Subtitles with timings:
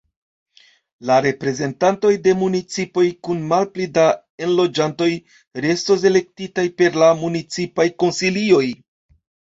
[1.09, 4.05] La reprezentantoj de municipoj kun malpli da
[4.47, 5.11] enloĝantoj
[5.67, 8.65] restos elektitaj per la municipaj konsilioj.